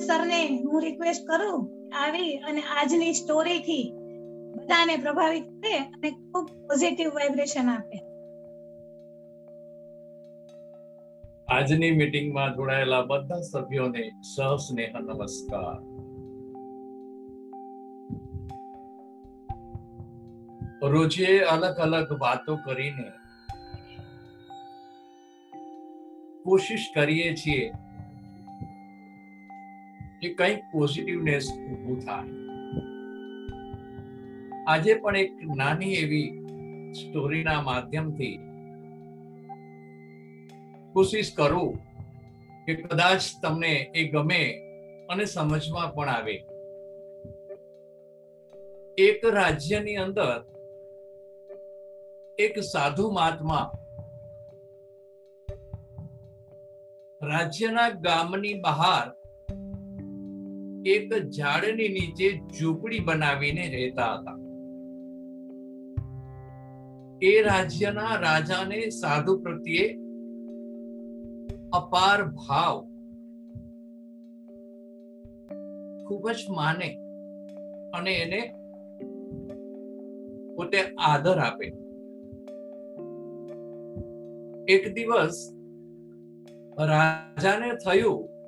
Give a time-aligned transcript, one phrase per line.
[0.00, 3.92] સરને હું રિક્વેસ્ટ કરું આવી અને આજની સ્ટોરી થી
[4.56, 7.98] બધાને પ્રભાવિત કરે અને ખૂબ પોઝિટિવ વાઇબ્રેશન આપે.
[11.48, 15.78] આજની મીટિંગમાં જોડાયેલા બધા સભ્યોને સહસ્નેહ નમસ્કાર.
[20.90, 23.08] રોજે અલગ અલગ વાતો કરીને
[26.44, 27.72] કોશિશ કરીએ છીએ
[30.22, 32.32] કે કંઈક પોઝિટિવનેસ ઊભું થાય.
[34.66, 36.28] આજે પણ એક નાની એવી
[36.92, 38.36] સ્ટોરીના માધ્યમથી
[40.92, 41.80] કોશિશ કરું
[42.66, 44.42] કે કદાચ તમને એ ગમે
[45.10, 46.36] અને સમજમાં પણ આવે.
[48.98, 50.38] એક રાજ્યની અંદર
[52.38, 53.64] એક સાધુ મહાત્મા
[57.22, 59.19] રાજ્યના ગામની બહાર
[60.84, 64.36] એક ઝાડની નીચે ઝૂંપડી બનાવીને રહેતા હતા.
[67.22, 69.98] એ રાજ્યના રાજાને સાધુ પ્રત્યે
[71.72, 72.80] અપાર ભાવ
[76.06, 76.88] ખૂબ જ માને
[77.94, 78.40] અને એને
[80.56, 81.72] પોતે આદર આપે.
[84.68, 85.54] એક દિવસ
[86.78, 88.39] રાજાને થયું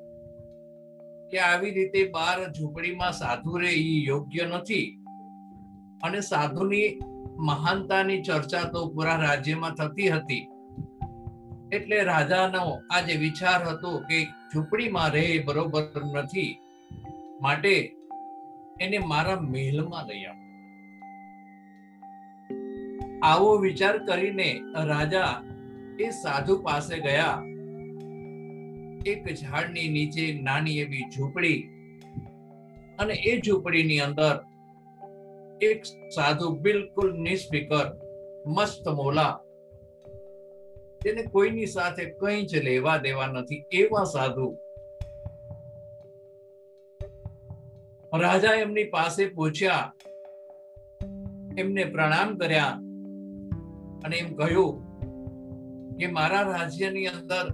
[1.32, 4.88] કે આવી રીતે બાર ઝૂંપડીમાં સાધુ રે એ યોગ્ય નથી.
[6.02, 6.88] અને સાધુની
[7.48, 10.44] મહાનતાની ચર્ચા તો પૂરા રાજ્યમાં થતી હતી.
[11.72, 14.18] એટલે રાજાનો આજે વિચાર હતો કે
[14.50, 16.52] ઝૂંપડીમાં રહે બરોબર નથી,
[17.42, 17.74] માટે
[18.80, 20.40] એને મારા મહેલમાં લઈ આવો.
[23.22, 24.50] આવો વિચાર કરીને
[24.90, 25.32] રાજા
[26.00, 27.38] એ સાધુ પાસે ગયા.
[29.04, 31.58] એક ઝાડની નીચે નાની એવી ઝૂંપડી
[32.98, 34.34] અને એ ઝૂંપડીની અંદર
[35.68, 35.80] એક
[36.14, 37.86] સાધુ બિલકુલ નિસ્ફિકર,
[38.46, 39.34] મસ્ત મોલા.
[41.00, 44.48] તેને કોઈની સાથે કંઈ જ લેવા દેવા નથી, એવા સાધુ.
[48.12, 49.84] રાજા એમની પાસે પૂછ્યા,
[51.56, 52.74] એમને પ્રણામ કર્યા
[54.04, 54.74] અને એમ કહ્યું
[55.98, 57.46] કે મારા રાજ્યની અંદર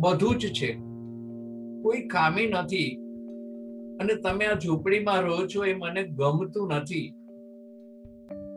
[0.00, 0.72] બધું જ છે.
[1.82, 2.96] કોઈ ખામી નથી.
[4.00, 7.14] અને તમે આ ઝૂંપડીમાં રહો છો એ મને ગમતું નથી.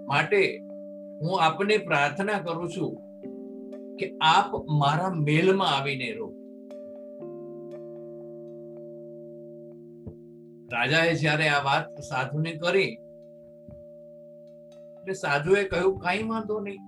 [0.07, 0.59] માટે
[1.21, 2.91] હું આપને પ્રાર્થના કરું છું
[3.97, 6.29] કે આપ મારા મેલમાં આવીને રહો.
[10.73, 12.91] રાજાએ જ્યારે આ વાત સાધુને કરી,
[14.97, 16.81] એટલે સાધુએ કહ્યું, કઈ વાંધો નહીં.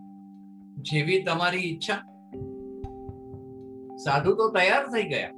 [0.82, 2.15] જેવી તમારી ઈચ્છા
[4.06, 5.32] સાધુ તો તૈયાર થઈ ગયા.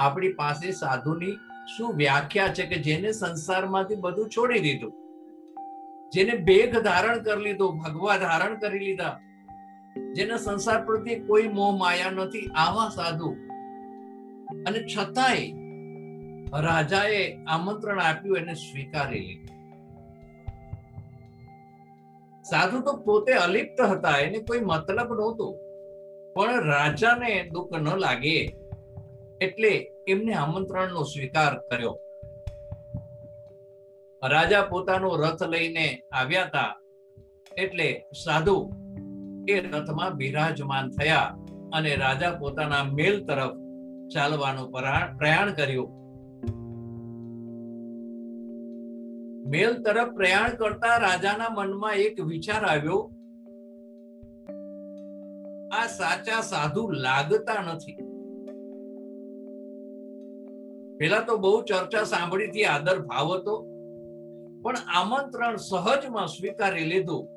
[0.00, 1.36] આપણી પાસે સાધુની
[1.76, 4.92] શું વ્યાખ્યા છે કે જેને સંસારમાંથી બધું છોડી દીધું?
[6.14, 9.20] જેને બેગ ધારણ કરી લીધો, ભગવા ધારણ કરી લીધા.
[10.14, 13.30] જેને સંસાર પ્રત્યે કોઈ મોહ, માયા નથી, આવા સાધુ.
[14.66, 15.52] અને છતાંય
[16.60, 19.57] રાજાએ આમંત્રણ આપ્યું, એને સ્વીકારી લીધું.
[22.50, 25.46] સાધુ તો પોતે અલિપ્ત હતા, એને કોઈ મતલબ નહોતો.
[26.36, 28.38] પણ રાજાને દુઃખ ન લાગે
[29.40, 29.72] એટલે
[30.08, 31.94] એમને આમંત્રણનો સ્વીકાર કર્યો.
[34.22, 36.72] રાજા પોતાનો રથ લઈને આવ્યા હતા,
[37.56, 37.88] એટલે
[38.24, 38.56] સાધુ
[39.48, 41.28] એ રથમાં બિરાજમાન થયા
[41.74, 43.56] અને રાજા પોતાના મેલ તરફ
[44.14, 44.68] ચાલવાનું
[45.18, 45.88] પ્રયાણ કર્યું.
[49.48, 53.10] મેલ તરફ પ્રયાણ કરતા રાજાના મનમાં એક વિચાર આવ્યો.
[55.72, 57.96] આ સાચા સાધુ લાગતા નથી.
[60.96, 63.66] પેલા તો બહુ ચર્ચા સાંભળીથી આદર ભાવ હતો,
[64.62, 67.28] પણ આમંત્રણ સહજમાં સ્વીકારી લીધું.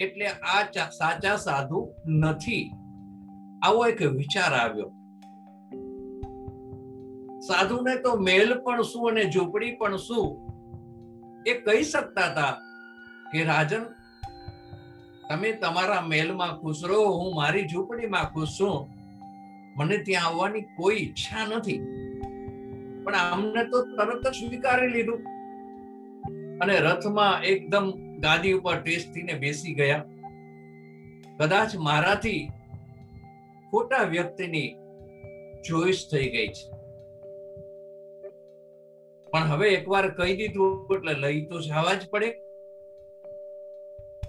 [0.00, 2.70] એટલે આ સાચા સાધુ નથી.
[3.62, 4.88] આવો એક વિચાર આવ્યો.
[7.40, 10.43] સાધુને તો મેલ પણ શું અને ઝૂંપડી પણ શું
[11.46, 12.50] એ કહી શકતા હતા
[13.32, 13.84] કે, રાજન,
[15.28, 18.88] તમે તમારા મેલમાં ખુશ રહો, હું મારી ઝૂંપડીમાં ખુશ છું.
[19.76, 21.78] મને ત્યાં આવવાની કોઈ ઈચ્છા નથી.
[23.04, 25.18] પણ આમને તો તરત જ સ્વીકારી લીધું.
[26.60, 30.04] અને રથમાં એકદમ ગાદી ઉપર ટેસ્ટીને બેસી ગયા.
[31.36, 32.50] કદાચ મારાથી
[33.70, 34.74] ખોટા વ્યક્તિની
[35.68, 36.73] ચોઈસ થઈ ગઈ છે.
[39.34, 42.28] પણ હવે એકવાર કહી દીધું એટલે લઈ તો જવા જ પડે.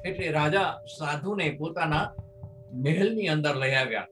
[0.05, 2.05] એટલે રાજા સાધુને પોતાના
[2.73, 4.07] મહેલની અંદર લઈ આવ્યા.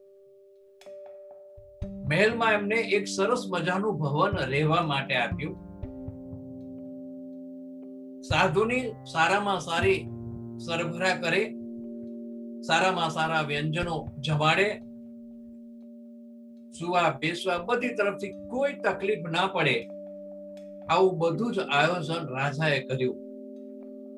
[2.10, 5.56] મહેલમાં એમને એક સરસ મજાનું ભવન રહેવા માટે આપ્યું.
[8.22, 10.00] સાધુની સારામાં સારી
[10.60, 11.42] સરભરા કરે,
[12.62, 14.68] સારામાં સારા વ્યંજનો જમાડે,
[16.80, 19.76] સુવા બેસવા બધી તરફથી કોઈ તકલીફ ના પડે.
[20.90, 23.16] આવું બધું જ આયોજન રાજાએ કર્યું.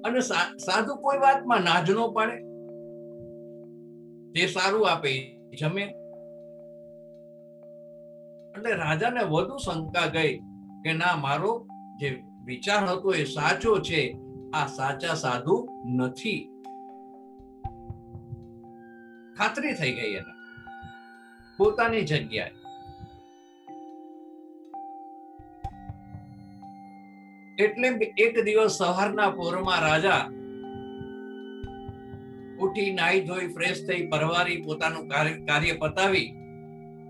[0.06, 0.20] અને
[0.58, 2.38] સાધુ કોઈ વાતમાં નાજ નો પાડે.
[4.32, 5.82] જે સારું આપે જમે.
[8.58, 10.38] એટલે રાજાને વધુ શંકા ગઈ
[10.84, 11.68] કે ના, મારો
[12.00, 14.18] જે વિચાર હતો એ સાચો છે.
[14.54, 16.52] આ સાચા સાધુ નથી.
[19.38, 20.36] ખાતરી થઈ ગઈ એને.
[21.58, 22.65] પોતાની જગ્યાએ.
[27.60, 27.88] એટલે
[28.18, 30.24] એક દિવસ સવારના પોરમાં રાજા
[32.60, 35.08] ઉઠી નાઈ ધોઈ ફ્રેશ થઈ પરવારી પોતાનું
[35.46, 36.28] કાર્ય પતાવી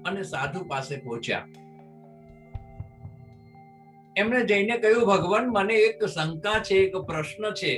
[0.06, 1.48] અને સાધુ પાસે પહોંચ્યા.
[4.18, 7.74] એમણે જઈને કહ્યું, ભગવાન, મને એક શંકા છે, એક પ્રશ્ન છે.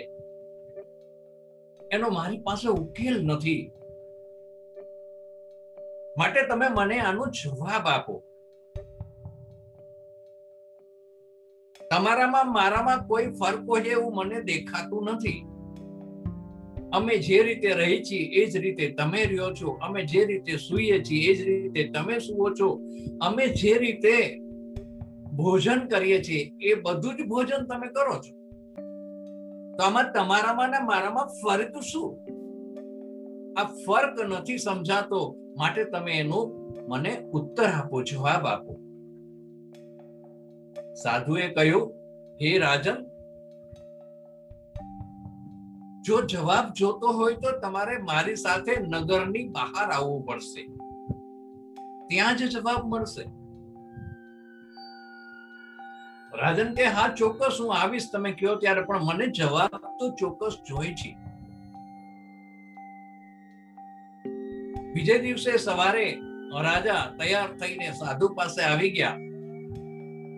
[1.91, 3.71] એનો મારી પાસે ઉકેલ નથી.
[6.17, 8.23] માટે તમે મને આનો જવાબ આપો.
[11.97, 15.45] તમારામાં મારામાં કોઈ ફરક હોય એવું મને દેખાતું નથી.
[16.94, 19.71] અમે જે રીતે રહી છીએ એ જ રીતે તમે રહ્યો છો.
[19.71, 22.81] અમે જે રીતે સૂઈએ છીએ એ જ રીતે તમે સુવો છો.
[23.21, 24.39] અમે જે રીતે
[25.35, 28.38] ભોજન કરીએ છીએ એ બધું જ ભોજન તમે કરો છો.
[29.77, 32.19] તો આમાં તમારામાં ને મારામાં ફરક શું?
[33.59, 35.35] આ ફરક નથી સમજાતો.
[35.57, 38.87] માટે તમે એનો મને ઉત્તર આપો, જવાબ આપો.
[41.03, 41.94] સાધુએ કહ્યું
[42.41, 42.95] હે રાજન
[46.01, 50.67] જો જવાબ જોતો હોય તો તમારે મારી સાથે નગરની બહાર આવવું પડશે.
[52.07, 53.23] ત્યાં જ જવાબ મળશે.
[56.38, 58.81] રાજન કે, હા, ચોક્કસ હું આવીશ, તમે કહો ત્યારે.
[58.81, 61.17] પણ મને જવાબ તો ચોક્કસ જોઈ છે.
[64.93, 66.19] બીજે દિવસે સવારે
[66.61, 69.26] રાજા તૈયાર થઈને સાધુ પાસે આવી ગયા.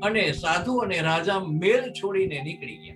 [0.03, 2.95] અને સાધુ અને રાજા મેલ છોડીને નીકળી ગયા.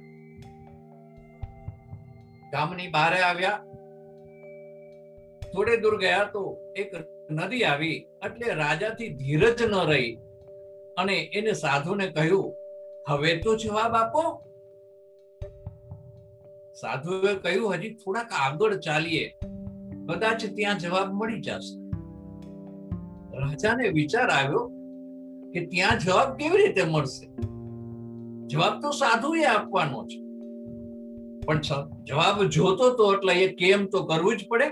[2.52, 3.64] ગામની બહાર આવ્યા.
[5.54, 6.92] થોડે દૂર ગયા તો એક
[7.32, 7.96] નદી આવી
[8.26, 10.18] એટલે રાજાથી ધીરજ ન રહી.
[10.98, 12.56] અને એને સાધુને કહ્યું,
[13.08, 14.42] હવે તો જવાબ આપો.
[16.74, 19.36] સાધુએ કહ્યું, હજી થોડાક આગળ ચાલીએ.
[20.10, 21.84] કદાચ ત્યાં જવાબ મળી જશે.
[23.40, 24.83] રાજાને વિચાર આવ્યો
[25.54, 27.26] કે ત્યાં જવાબ કેવી રીતે મળશે?
[28.52, 30.20] જવાબ તો સાધુએ આપવાનો છે
[31.46, 31.60] પણ
[32.10, 34.68] જવાબ જોતો તો એટલે એ કેમ તો કરવું જ પડે.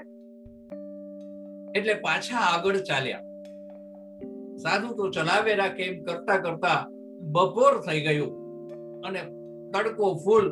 [1.77, 3.23] એટલે પાછા આગળ ચાલ્યા.
[4.63, 6.79] સાધુ તો ચલાવેલા કેમ કરતા કરતા
[7.35, 8.31] બપોર થઈ ગયું
[9.05, 9.21] અને
[9.73, 10.47] તડકો ફૂલ.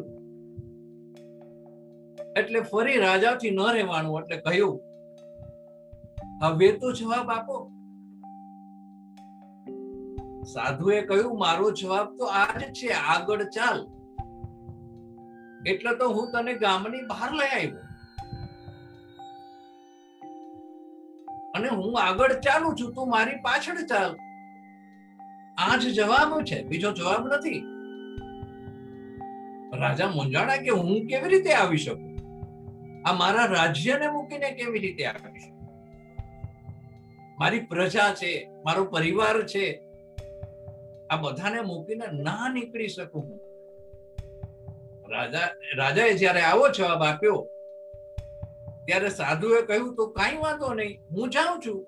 [2.40, 4.76] એટલે ફરી રાજાથી ન રહેવાનું, એટલે કહ્યું,
[6.44, 7.58] હવે તો જવાબ આપો.
[10.54, 13.88] સાધુએ કહ્યું, મારો જવાબ તો આ જ છે, આગળ ચાલ.
[15.68, 17.82] એટલે તો હું તને ગામની બહાર લઈ આવ્યો.
[21.56, 24.18] અને હું આગળ ચાલુ છું, તું મારી પાછળ ચાલ.
[25.58, 27.64] આ જ જવાબ છે, બીજો જવાબ નથી.
[29.80, 32.20] રાજા મુંજાણા કે હું કેવી રીતે આવી શકું?
[33.06, 35.60] આ મારા રાજ્યને મૂકીને કેવી રીતે આવી શકું?
[37.40, 39.89] મારી પ્રજા છે, મારો પરિવાર છે
[41.10, 43.40] આ બધાને મૂકીને ના નીકળી શકું હું.
[45.10, 45.48] રાજા,
[45.78, 47.40] રાજાએ જ્યારે આવો જવાબ આપ્યો,
[48.86, 51.80] ત્યારે સાધુએ કહ્યું, તો કઈ વાંધો નહીં, હું જાઉં છું.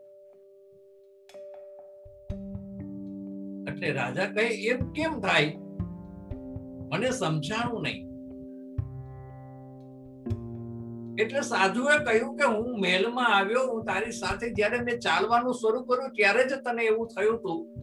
[3.67, 5.51] એટલે રાજા કહે, એમ કેમ થાય?
[6.93, 8.01] મને સમજાણું નહીં.
[11.19, 16.11] એટલે સાધુએ કહ્યું કે, હું મહેલમાં આવ્યો, હું તારી સાથે જ્યારે મેં ચાલવાનું શરૂ કર્યું,
[16.11, 17.80] ત્યારે જ તને એવું થયું હતું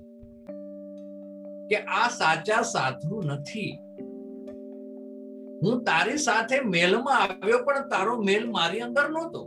[1.68, 3.78] કે આ સાચા સાધુ નથી.
[5.62, 9.42] હું તારી સાથે મેલમાં આવ્યો પણ તારો મેલ મારી અંદર નહોતો.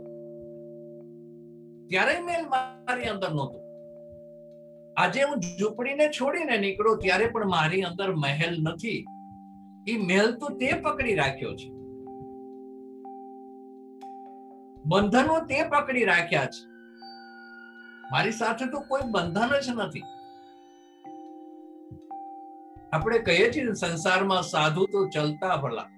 [1.88, 3.58] ત્યારે મેલ મારી અંદર નહોતો.
[4.96, 9.04] આજે હું ઝૂંપડીને છોડીને નીકળો ત્યારે પણ મારી અંદર મહેલ નથી.
[9.88, 11.70] એ મહેલ તો તે પકડી રાખ્યો છે.
[14.84, 16.62] બંધનો તે પકડી રાખ્યા છે.
[18.12, 20.02] મારી સાથે તો કોઈ બંધન જ નથી.
[22.92, 25.88] આપણે કહીએ છીએ સંસારમાં સાધુ તો ચલતા ભલા.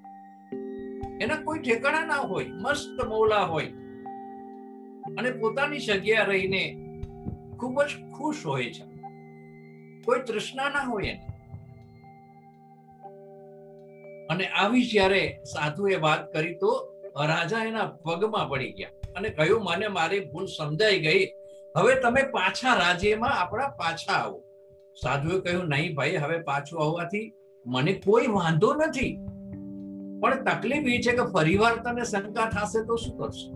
[1.21, 3.67] એના કોઈ ઠેકાણા ના હોય, મસ્ત મોલા હોય.
[5.19, 6.77] અને પોતાની જગ્યા રહીને
[7.61, 7.87] ખૂબ જ
[8.19, 8.85] ખુશ હોય છે.
[10.05, 11.27] કોઈ તૃષ્ણા ના હોય એને.
[14.31, 16.95] અને આવી જ્યારે સાધુએ વાત કરી તો
[17.27, 21.27] રાજા એના પગમાં પડી ગયા અને કહ્યું, મને મારી ભૂલ સમજાઈ ગઈ.
[21.77, 24.43] હવે તમે પાછા રાજ્યમાં આપણા પાછા આવો.
[25.03, 27.33] સાધુએ કહ્યું, નહીં ભાઈ, હવે પાછું આવવાથી
[27.67, 29.19] મને કોઈ વાંધો નથી.
[30.21, 33.49] પણ તકલીફ એ છે કે ફરીવાર તને શંકા થશે તો શું કરશે?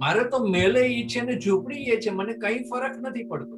[0.00, 3.56] મારે તો મેલે ઈ છે ને ઝૂંપડી એ છે, મને કઈ ફરક નથી પડતો.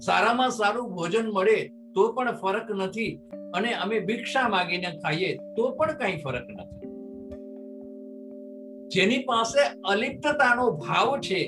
[0.00, 1.58] સારામાં સારું ભોજન મળે
[1.94, 3.20] તો પણ ફરક નથી
[3.54, 6.90] અને અમે ભિક્ષા માગીને ખાઈએ તો પણ કઈ ફરક નથી.
[8.88, 11.42] જેની પાસે અલિપ્તતાનો ભાવ છે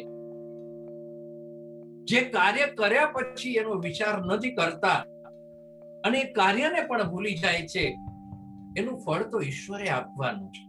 [2.05, 5.01] જે કાર્ય કર્યા પછી એનો વિચાર નથી કરતા
[6.05, 7.85] અને એ કાર્યને પણ ભૂલી જાય છે,
[8.79, 10.65] એનું ફળ તો ઈશ્વરે આપવાનું છે.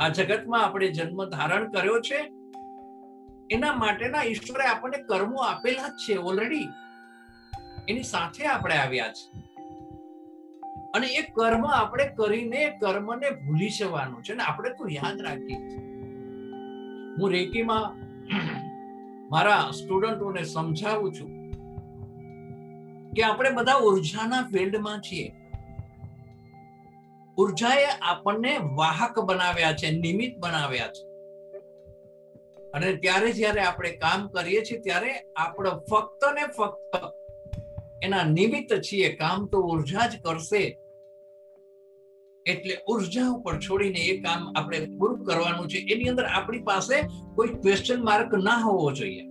[0.00, 2.20] આ જગતમાં આપણે જન્મ ધારણ કર્યો છે,
[3.50, 6.68] એના માટેના ઈશ્વરે આપણને કર્મો આપેલા જ છે ઓલરેડી
[7.88, 9.24] એની સાથે આપણે આવ્યા છે.
[10.94, 14.34] અને એ કર્મ આપણે કરીને કર્મને ભૂલી જવાનું છે.
[14.34, 15.58] ને આપણે તો યાદ રાખીએ
[17.16, 17.86] હું રેકીમાં
[19.30, 21.30] મારા સ્ટુડન્ટોને સમજાવું છું
[23.12, 25.32] કે આપણે બધા ઉર્જાના ફિલ્ડમાં છીએ.
[27.36, 31.08] ઉર્જાએ આપણને વાહક બનાવ્યા છે, નિમિત્ત બનાવ્યા છે.
[32.70, 36.96] અને ત્યારે જ્યારે આપણે કામ કરીએ છીએ, ત્યારે આપણે ફક્ત ને ફક્ત
[38.02, 39.16] એના નિમિત્ત છીએ.
[39.16, 40.78] કામ તો ઊર્જા જ કરશે.
[42.46, 45.78] એટલે ઊર્જા ઉપર છોડીને એ કામ આપણે પૂરું કરવાનું છે.
[45.92, 46.96] એની અંદર આપણી પાસે
[47.36, 49.24] કોઈ ક્વેશ્ચન માર્ક ના હોવો જોઈએ.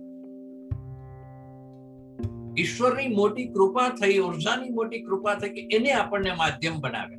[2.58, 7.16] ઈશ્વરની મોટી કૃપા થઈ, ઉર્જાની મોટી કૃપા થઈ કે એને આપણને માધ્યમ બનાવે.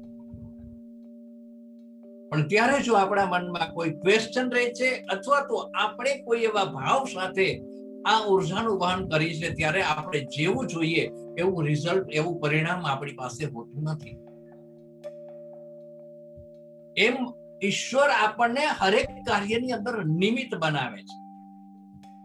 [2.30, 7.08] પણ ત્યારે જો આપણા મનમાં કોઈ ક્વેશ્ચન રહે છે અથવા તો આપણે કોઈ એવા ભાવ
[7.08, 7.48] સાથે
[8.06, 11.04] આ ઉર્જાનું વહન કરી છે ત્યારે આપણે જેવું જોઈએ
[11.38, 14.18] એવું રિઝલ્ટ એવું પરિણામ આપણી પાસે હોતું નથી.
[16.98, 17.16] એમ
[17.64, 21.16] ઈશ્વર આપણને હરેક કાર્યની અંદર નિમિત્ત બનાવે છે.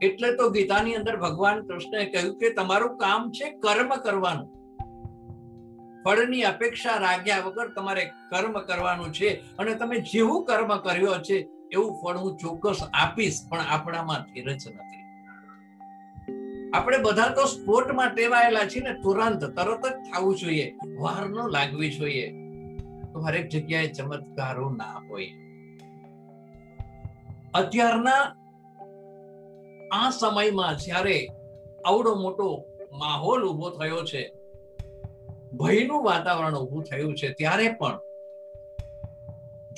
[0.06, 4.48] એટલે તો ગીતાની અંદર ભગવાન કૃષ્ણએ કહ્યું કે તમારું કામ છે કર્મ કરવાનું.
[6.04, 12.02] ફળની અપેક્ષા રાખ્યા વગર તમારે કર્મ કરવાનું છે અને તમે જેવું કર્મ કર્યો છે એવું
[12.02, 15.00] ફળ હું ચોક્કસ આપીશ, પણ આપણામાં ધીરજ નથી.
[16.74, 20.74] આપણે બધા તો સ્પોર્ટમાં ટેવાયેલા છીએ ને તુરંત તરત જ થવું જોઈએ.
[20.98, 22.49] વાર ન લાગવી જોઈએ.
[23.12, 25.32] તો હરેક જગ્યાએ ચમત્કારો ના હોય.
[27.54, 28.24] અત્યારના
[29.92, 31.16] આ સમયમાં જ્યારે
[31.84, 32.46] આવડો મોટો
[33.00, 34.22] માહોલ ઊભો થયો છે,
[35.58, 37.98] ભયનું વાતાવરણ ઊભું થયું છે, ત્યારે પણ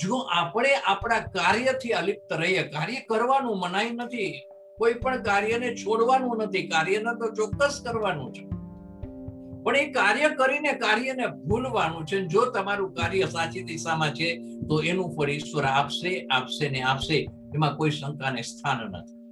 [0.01, 4.31] જો આપણે આપણા કાર્યથી અલિપ્ત રહીએ, કાર્ય કરવાનું મનાઈ નથી,
[4.77, 8.43] કોઈ પણ કાર્યને છોડવાનું નથી, કાર્યને તો ચોક્કસ કરવાનું છે.
[9.63, 12.25] પણ એ કાર્ય કરીને કાર્યને ભૂલવાનું છે.
[12.25, 17.27] જો તમારું કાર્ય સાચી દિશામાં છે, તો એનું ફળ ઈશ્વર આપશે આપશે ને આપશે.
[17.55, 19.23] એમાં કોઈ શંકાને સ્થાન નથી.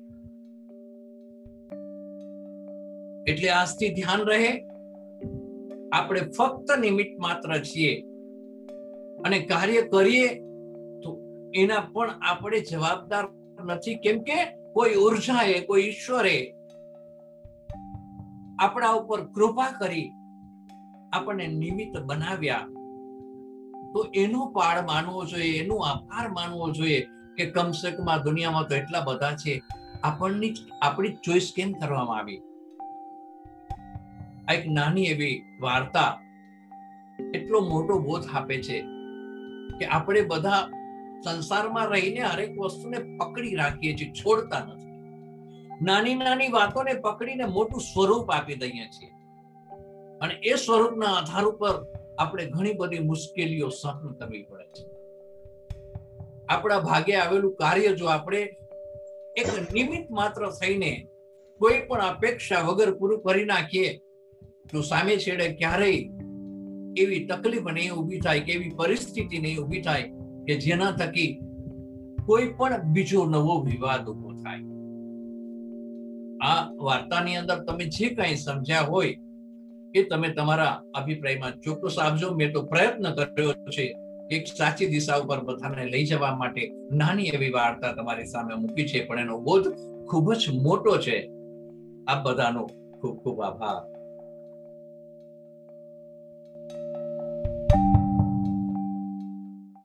[3.32, 4.68] એટલે આજથી ધ્યાન રહે.
[5.94, 8.02] આપણે ફક્ત નિમિત્ત માત્ર છીએ.
[9.26, 10.28] અને કાર્ય કરીએ,
[11.04, 11.20] તો
[11.56, 13.24] એના પણ આપણે જવાબદાર
[13.66, 13.96] નથી.
[13.96, 16.56] કેમ કે કોઈ ઉર્જાએ કોઈ ઈશ્વરે
[18.60, 20.12] આપણા ઉપર કૃપા કરી
[21.14, 22.68] આપણને નિમિત્ત બનાવ્યા,
[23.94, 27.00] તો એનો પાળ માનવો જોઈએ, એનો આભાર માનવો જોઈએ
[27.38, 29.62] કે કમસે કમ આ દુનિયામાં તો એટલા બધા છે,
[30.04, 32.42] આપણની આપણી ચોઈસ કેમ કરવામાં આવી?
[34.48, 36.12] આ એક નાની એવી વાર્તા
[37.34, 38.84] એટલો મોટો બોધ આપે છે
[39.80, 40.68] કે આપણે બધા
[41.24, 44.92] સંસારમાં રહીને હરેક વસ્તુને પકડી રાખીએ છીએ, છોડતા નથી.
[45.82, 49.12] નાની નાની વાતોને પકડીને મોટું સ્વરૂપ આપી દઈએ છીએ.
[50.22, 51.76] અને એ સ્વરૂપના આધાર ઉપર
[52.18, 54.84] આપણે ઘણી બધી મુશ્કેલીઓ સહન કરવી પડે છે.
[56.50, 58.42] આપણા ભાગે આવેલું કાર્ય જો આપણે
[59.36, 60.92] એક નિમિત્ત માત્ર થઈને
[61.62, 63.92] કોઈ પણ અપેક્ષા વગર પૂરું કરી નાખીએ,
[64.72, 66.02] તો સામે છેડે ક્યારેય
[66.96, 70.06] એવી તકલીફ નહીં ઊભી થાય કે એવી પરિસ્થિતિ નહીં ઊભી થાય
[70.48, 71.32] કે જેના થકી
[72.26, 74.64] કોઈ પણ બીજો નવો વિવાદ ઊભો થાય.
[76.42, 79.14] આ વાર્તાની અંદર તમે જે કંઈ સમજ્યા હોય
[79.96, 83.96] એ તમે તમારા અભિપ્રાયમાં ચોક્કસ આપજો મેં તો પ્રયત્ન કર્યો છે
[84.32, 89.06] એક સાચી દિશા ઉપર બધાને લઈ જવા માટે નાની એવી વાર્તા તમારી સામે મૂકી છે.
[89.06, 89.68] પણ એનો બોધ
[90.08, 91.32] ખૂબ જ મોટો છે.
[92.08, 92.68] આ બધાનો
[93.02, 93.91] ખૂબ ખૂબ આભાર.